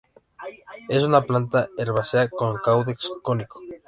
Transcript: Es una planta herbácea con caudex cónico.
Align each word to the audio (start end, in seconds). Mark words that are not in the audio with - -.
Es 0.89 1.03
una 1.03 1.21
planta 1.21 1.69
herbácea 1.77 2.27
con 2.27 2.57
caudex 2.57 3.07
cónico. 3.21 3.61